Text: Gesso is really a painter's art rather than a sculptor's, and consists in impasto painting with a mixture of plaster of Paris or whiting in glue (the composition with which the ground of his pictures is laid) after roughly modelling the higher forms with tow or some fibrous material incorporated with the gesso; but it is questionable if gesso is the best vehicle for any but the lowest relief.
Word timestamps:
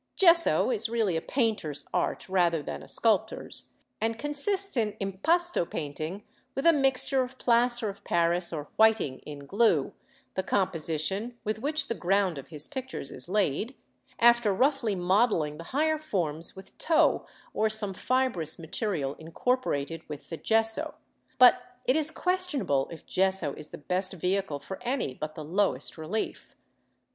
Gesso 0.15 0.71
is 0.71 0.89
really 0.89 1.15
a 1.15 1.21
painter's 1.21 1.85
art 1.93 2.27
rather 2.27 2.63
than 2.63 2.81
a 2.81 2.87
sculptor's, 2.87 3.67
and 4.01 4.17
consists 4.17 4.75
in 4.75 4.97
impasto 4.99 5.63
painting 5.63 6.23
with 6.55 6.65
a 6.65 6.73
mixture 6.73 7.21
of 7.21 7.37
plaster 7.37 7.87
of 7.87 8.03
Paris 8.03 8.51
or 8.51 8.67
whiting 8.77 9.19
in 9.27 9.45
glue 9.45 9.93
(the 10.33 10.41
composition 10.41 11.37
with 11.43 11.59
which 11.59 11.87
the 11.87 11.93
ground 11.93 12.39
of 12.39 12.47
his 12.47 12.67
pictures 12.67 13.11
is 13.11 13.29
laid) 13.29 13.75
after 14.17 14.51
roughly 14.51 14.95
modelling 14.95 15.57
the 15.59 15.65
higher 15.65 15.99
forms 15.99 16.55
with 16.55 16.75
tow 16.79 17.27
or 17.53 17.69
some 17.69 17.93
fibrous 17.93 18.57
material 18.57 19.13
incorporated 19.19 20.01
with 20.09 20.31
the 20.31 20.37
gesso; 20.37 20.95
but 21.37 21.77
it 21.85 21.95
is 21.95 22.09
questionable 22.09 22.87
if 22.91 23.05
gesso 23.05 23.53
is 23.53 23.67
the 23.69 23.77
best 23.77 24.13
vehicle 24.13 24.59
for 24.59 24.81
any 24.81 25.13
but 25.13 25.35
the 25.35 25.45
lowest 25.45 25.95
relief. 25.95 26.55